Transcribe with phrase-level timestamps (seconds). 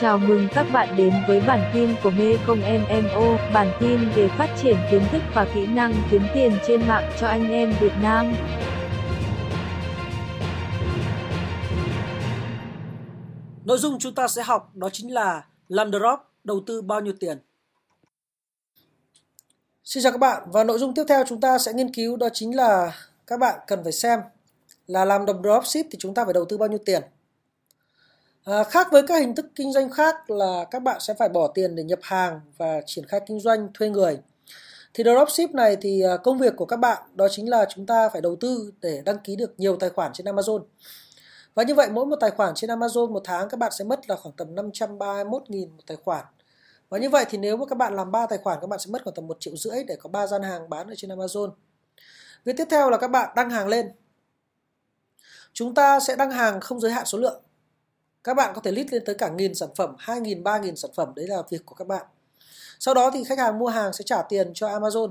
[0.00, 4.28] Chào mừng các bạn đến với bản tin của Mê Công MMO, bản tin về
[4.28, 7.92] phát triển kiến thức và kỹ năng kiếm tiền trên mạng cho anh em Việt
[8.02, 8.34] Nam.
[13.64, 17.14] Nội dung chúng ta sẽ học đó chính là làm drop đầu tư bao nhiêu
[17.20, 17.38] tiền.
[19.84, 22.28] Xin chào các bạn và nội dung tiếp theo chúng ta sẽ nghiên cứu đó
[22.32, 22.92] chính là
[23.26, 24.20] các bạn cần phải xem
[24.86, 27.02] là làm đồng dropship thì chúng ta phải đầu tư bao nhiêu tiền.
[28.44, 31.48] À, khác với các hình thức kinh doanh khác là các bạn sẽ phải bỏ
[31.48, 34.18] tiền để nhập hàng và triển khai kinh doanh thuê người.
[34.94, 38.08] Thì dropship này thì à, công việc của các bạn đó chính là chúng ta
[38.08, 40.62] phải đầu tư để đăng ký được nhiều tài khoản trên Amazon.
[41.54, 44.10] Và như vậy mỗi một tài khoản trên Amazon một tháng các bạn sẽ mất
[44.10, 46.24] là khoảng tầm 531.000 một tài khoản.
[46.88, 48.90] Và như vậy thì nếu mà các bạn làm 3 tài khoản các bạn sẽ
[48.90, 51.50] mất khoảng tầm 1 triệu rưỡi để có 3 gian hàng bán ở trên Amazon.
[52.44, 53.92] Việc tiếp theo là các bạn đăng hàng lên.
[55.52, 57.42] Chúng ta sẽ đăng hàng không giới hạn số lượng
[58.24, 60.76] các bạn có thể list lên tới cả nghìn sản phẩm, hai nghìn, ba nghìn
[60.76, 62.06] sản phẩm, đấy là việc của các bạn.
[62.78, 65.10] Sau đó thì khách hàng mua hàng sẽ trả tiền cho Amazon.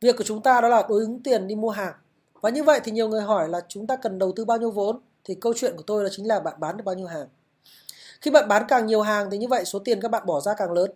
[0.00, 1.94] Việc của chúng ta đó là đối ứng tiền đi mua hàng.
[2.40, 4.70] Và như vậy thì nhiều người hỏi là chúng ta cần đầu tư bao nhiêu
[4.70, 5.00] vốn?
[5.24, 7.28] Thì câu chuyện của tôi là chính là bạn bán được bao nhiêu hàng.
[8.20, 10.54] Khi bạn bán càng nhiều hàng thì như vậy số tiền các bạn bỏ ra
[10.54, 10.90] càng lớn.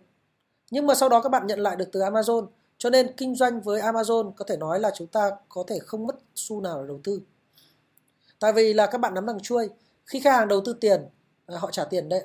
[0.71, 2.47] Nhưng mà sau đó các bạn nhận lại được từ Amazon.
[2.77, 6.07] Cho nên kinh doanh với Amazon có thể nói là chúng ta có thể không
[6.07, 7.21] mất xu nào để đầu tư.
[8.39, 9.69] Tại vì là các bạn nắm đằng chuôi
[10.09, 11.01] khi khách hàng đầu tư tiền
[11.45, 12.23] à, họ trả tiền đấy.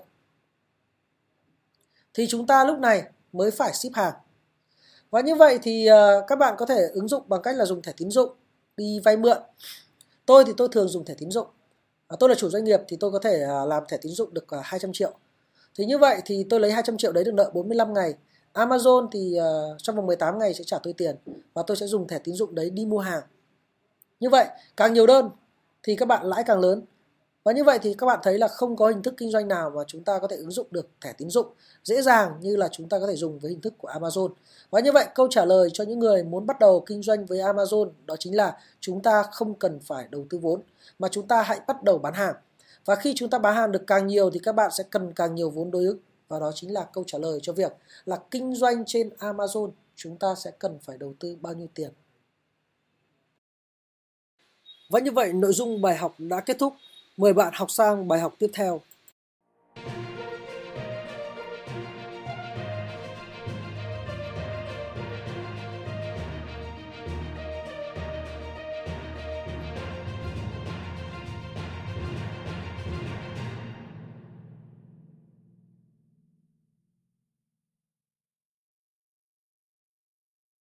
[2.15, 4.15] Thì chúng ta lúc này mới phải ship hàng.
[5.11, 7.83] Và như vậy thì à, các bạn có thể ứng dụng bằng cách là dùng
[7.83, 8.33] thẻ tín dụng
[8.77, 9.39] đi vay mượn.
[10.27, 11.47] Tôi thì tôi thường dùng thẻ tín dụng.
[12.09, 14.47] À, tôi là chủ doanh nghiệp thì tôi có thể làm thẻ tín dụng được
[14.63, 15.13] 200 triệu.
[15.79, 18.15] Thì như vậy thì tôi lấy 200 triệu đấy được nợ 45 ngày.
[18.53, 19.37] Amazon thì
[19.79, 21.17] trong vòng 18 ngày sẽ trả tôi tiền
[21.55, 23.23] và tôi sẽ dùng thẻ tín dụng đấy đi mua hàng.
[24.21, 24.47] Như vậy,
[24.77, 25.31] càng nhiều đơn
[25.83, 26.83] thì các bạn lãi càng lớn
[27.45, 29.71] và như vậy thì các bạn thấy là không có hình thức kinh doanh nào
[29.71, 31.47] mà chúng ta có thể ứng dụng được thẻ tín dụng
[31.85, 34.29] dễ dàng như là chúng ta có thể dùng với hình thức của Amazon.
[34.71, 37.39] Và như vậy, câu trả lời cho những người muốn bắt đầu kinh doanh với
[37.39, 40.61] Amazon đó chính là chúng ta không cần phải đầu tư vốn,
[40.99, 42.35] mà chúng ta hãy bắt đầu bán hàng.
[42.85, 45.35] Và khi chúng ta bán hàng được càng nhiều thì các bạn sẽ cần càng
[45.35, 45.99] nhiều vốn đối ứng
[46.29, 47.73] và đó chính là câu trả lời cho việc
[48.05, 51.91] là kinh doanh trên Amazon chúng ta sẽ cần phải đầu tư bao nhiêu tiền.
[54.91, 56.75] Và như vậy, nội dung bài học đã kết thúc.
[57.17, 58.81] Mời bạn học sang bài học tiếp theo.